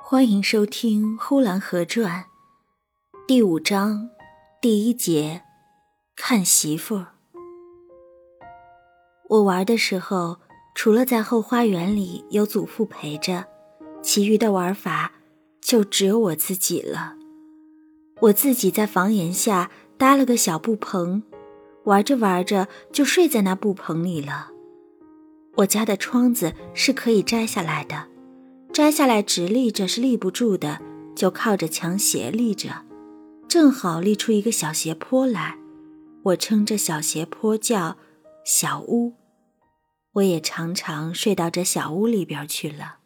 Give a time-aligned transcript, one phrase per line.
[0.00, 2.24] 欢迎收听《呼兰河传》
[3.26, 4.08] 第五章
[4.58, 5.42] 第一节，
[6.16, 7.08] 看媳妇儿。
[9.28, 10.38] 我玩的时候，
[10.74, 13.44] 除了在后花园里有祖父陪着，
[14.02, 15.12] 其余的玩法
[15.60, 17.16] 就只有我自己了。
[18.22, 21.22] 我自己在房檐下搭了个小布棚，
[21.84, 24.52] 玩着玩着就睡在那布棚里了。
[25.56, 28.06] 我家的窗子是可以摘下来的，
[28.78, 30.78] 摘下来直立着是立不住的，
[31.16, 32.84] 就靠着墙斜立着，
[33.48, 35.58] 正好立出一个小斜坡来。
[36.22, 37.96] 我称这小斜坡叫
[38.44, 39.14] 小屋。
[40.12, 42.98] 我也常常睡到这小屋里边去了。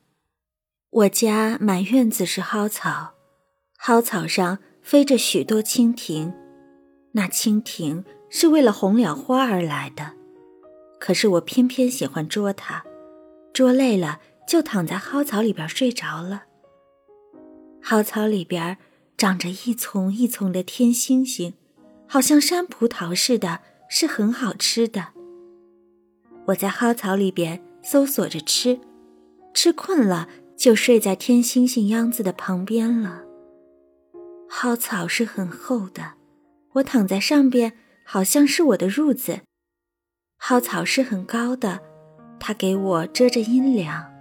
[0.91, 3.14] 我家满院子是蒿草，
[3.78, 6.34] 蒿草上飞着许多蜻蜓，
[7.12, 10.12] 那蜻蜓是为了红了花而来的。
[11.00, 12.84] 可是我偏偏喜欢捉它，
[13.55, 16.45] 捉累了就躺在蒿草里边睡着了。
[17.80, 18.78] 蒿草里边
[19.16, 21.55] 长着一丛一丛的天星星，
[22.06, 25.08] 好像山葡萄似的，是很好吃的。
[26.47, 28.80] 我在蒿草里边搜索着吃，
[29.55, 33.22] 吃困了就睡在天星星秧子的旁边了。
[34.48, 36.14] 蒿草是很厚的，
[36.74, 37.72] 我躺在上边，
[38.05, 39.41] 好像是我的褥子。
[40.39, 41.80] 蒿草是很高的，
[42.39, 44.11] 它给我遮着阴凉。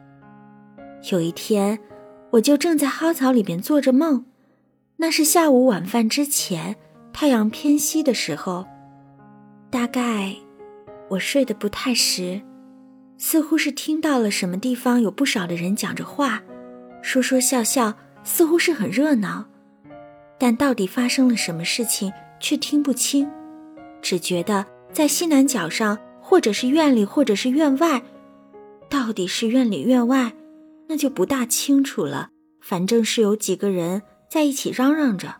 [1.09, 1.79] 有一天，
[2.31, 4.25] 我就正在蒿草里边做着梦，
[4.97, 6.75] 那是下午晚饭之前，
[7.11, 8.65] 太阳偏西的时候。
[9.69, 10.35] 大概
[11.09, 12.41] 我睡得不太实，
[13.17, 16.43] 似乎是听到了什么地方有不少的人讲着话，
[17.01, 17.93] 说说笑笑，
[18.23, 19.45] 似乎是很热闹。
[20.37, 23.29] 但到底发生了什么事情，却听不清，
[24.01, 25.97] 只觉得在西南角上。
[26.23, 28.01] 或者是院里，或者是院外，
[28.87, 30.31] 到底是院里院外，
[30.91, 32.31] 那就不大清楚了。
[32.61, 35.37] 反正是有几个人在一起嚷嚷着。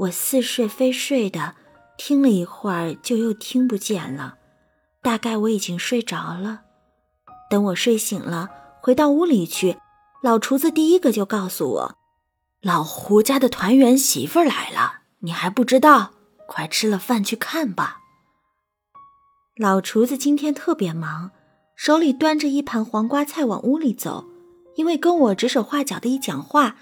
[0.00, 1.56] 我似睡非睡的
[1.96, 4.36] 听了一会儿，就又听不见了。
[5.00, 6.60] 大概我已经睡着了。
[7.48, 8.50] 等我睡醒了，
[8.82, 9.78] 回到屋里去，
[10.22, 11.96] 老厨子第一个就告诉我
[12.60, 16.12] ：“老胡家的团圆媳妇来了，你还不知道？
[16.46, 18.00] 快吃了饭去看吧。”
[19.56, 21.32] 老厨子今天特别忙，
[21.78, 24.24] 手里端着一盘黄瓜菜往屋里走，
[24.74, 26.74] 因为跟我指手画脚的一讲话，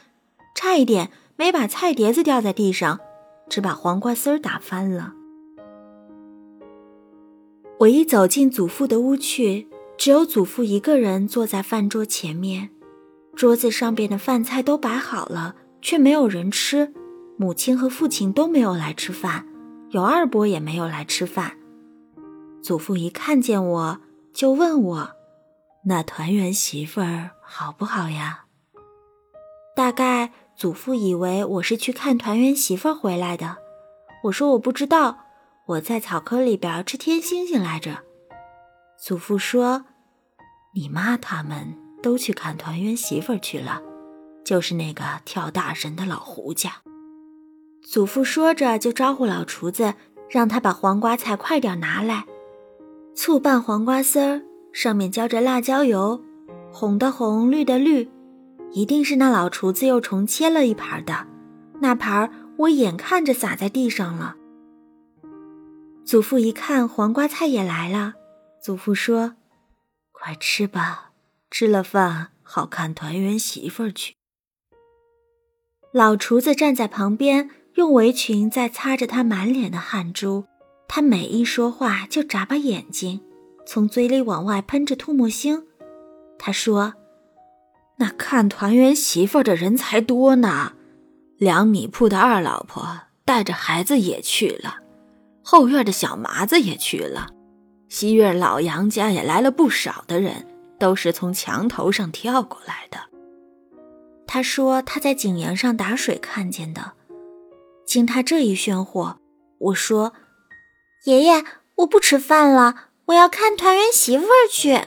[0.55, 2.99] 差一点没把菜碟子掉在地上，
[3.47, 5.13] 只把黄瓜丝儿打翻了。
[7.81, 9.69] 我一走进祖父的屋去，
[9.99, 12.71] 只有祖父一个人坐在饭桌前面，
[13.35, 16.95] 桌子上边的饭菜都摆好了，却没有人吃。
[17.37, 19.47] 母亲和父亲都没有来吃饭，
[19.91, 21.53] 有二伯也没有来吃饭。
[22.63, 24.01] 祖父一看见我
[24.37, 25.13] 就问我
[25.89, 28.45] ：“那团圆媳妇儿好不好呀？”
[29.75, 33.57] 大概祖父以为我是去看团圆媳妇儿回来的。
[34.25, 35.21] 我说我不知道，
[35.69, 38.01] 我在草窠里边吃天星星来着。
[39.03, 39.87] 祖父说
[40.77, 43.81] ：“你妈他们都去看团圆媳妇儿去了，
[44.45, 46.83] 就是那个跳大神的老胡家。”
[47.91, 49.95] 祖父说着就招呼老厨子，
[50.29, 52.27] 让他把黄瓜菜快点拿来。
[53.17, 54.43] 醋拌黄瓜丝儿，
[54.75, 56.23] 上面浇着辣椒油，
[56.71, 58.11] 红的红，绿的绿，
[58.73, 61.27] 一定是那老厨子又重切了一盘的。
[61.81, 64.37] 那盘我眼看着洒在地上了。
[66.05, 68.15] 祖父一看黄瓜菜也来了，
[68.63, 69.37] 祖父说
[70.13, 71.13] ：“快吃吧，
[71.51, 74.15] 吃了饭好看团圆媳妇儿去。”
[75.91, 80.45] 老厨子站在旁边，用围裙在擦着他满脸的汗珠。
[80.89, 83.21] 他每一说话就眨巴眼睛，
[83.67, 85.65] 从嘴里往外喷着唾沫星。
[86.39, 86.95] 他说
[87.99, 90.73] ：“那看团圆媳妇的人才多呢，
[91.37, 94.77] 粮米铺的二老婆带着孩子也去了，
[95.43, 97.31] 后院的小麻子也去了，
[97.89, 100.47] 西院老杨家也来了不少的人，
[100.79, 102.99] 都是从墙头上跳过来的。”
[104.27, 106.93] 他说他在井沿上打水看见的。
[107.85, 109.17] 经他这一炫惑，
[109.59, 110.13] 我说。
[111.07, 111.45] 爷爷，
[111.77, 112.75] 我不吃饭了，
[113.07, 114.81] 我要看团圆媳妇儿去。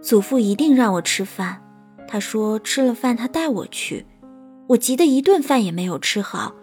[0.00, 1.60] 祖父一定让我吃饭，
[2.06, 4.06] 他说吃了饭他带我去。
[4.68, 6.54] 我急得一顿饭也没有吃好。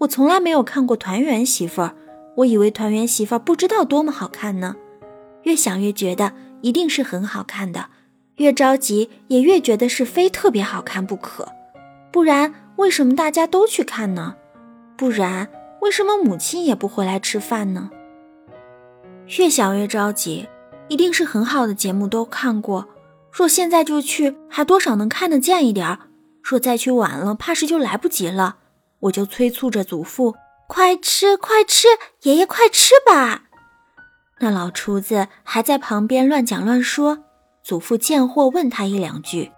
[0.00, 1.96] 我从来没有看过团圆媳妇儿，
[2.36, 4.76] 我以为团圆媳妇儿不知道多么好看呢。
[5.44, 7.86] 越想越觉得一定是很好看的，
[8.36, 11.48] 越着急也越觉得是非特别好看不可。
[12.12, 14.34] 不然为什么大家都去看呢？
[14.94, 15.48] 不然。
[15.80, 17.90] 为什么母亲也不回来吃饭呢？
[19.38, 20.48] 越想越着急，
[20.88, 22.88] 一定是很好的节目都看过。
[23.32, 25.98] 若现在就去，还多少能看得见一点儿。
[26.42, 28.58] 若再去晚了，怕是就来不及了。
[29.00, 30.34] 我就催促着祖父
[30.68, 31.88] ：“快吃，快吃，
[32.22, 33.44] 爷爷快吃吧！”
[34.40, 37.24] 那老厨子还在旁边乱讲乱说。
[37.62, 39.52] 祖父见货，问他一两句。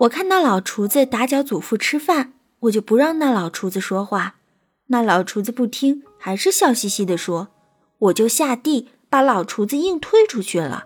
[0.00, 4.34] 我看那老厨子打搅祖父吃饭，我就不让那老厨子说话。
[4.88, 7.48] 那老厨子不听，还是笑嘻嘻地说
[7.98, 10.84] ：“我就下地把老厨子硬推出去了。”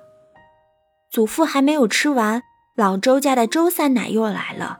[1.10, 2.42] 祖父还没有吃完，
[2.76, 4.78] 老周家的周三奶又来了。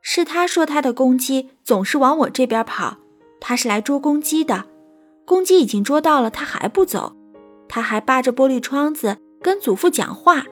[0.00, 2.96] 是他说他的公鸡总是往我这边跑，
[3.40, 4.64] 他是来捉公鸡的。
[5.26, 7.14] 公鸡已经捉到了，他还不走，
[7.68, 10.46] 他还扒着玻璃窗子跟祖父讲话。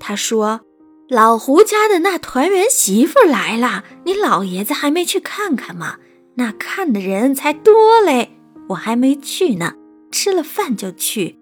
[0.00, 0.62] 他说
[1.10, 5.98] ：“老胡家的那团圆媳妇来了，你老爷子还没去看看吗？
[6.36, 8.30] 那看的人才多嘞，
[8.68, 9.74] 我还没去呢，
[10.20, 11.38] 吃了饭就去。”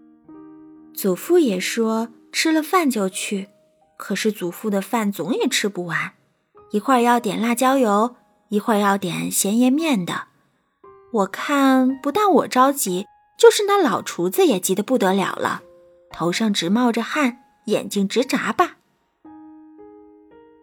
[0.92, 3.48] 祖父也说：“吃了饭就去。”
[3.96, 6.12] 可是祖父的饭总也吃不完，
[6.72, 8.16] 一会儿要点辣椒油，
[8.50, 10.24] 一会儿要点咸盐面的。
[11.10, 13.06] 我看不但我着急，
[13.38, 15.62] 就是那老厨子也急得不得了了，
[16.10, 17.38] 头上直冒着汗。
[17.68, 18.76] 眼睛直眨巴。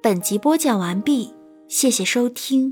[0.02, 1.34] 本集播讲完毕，
[1.68, 2.72] 谢谢收听。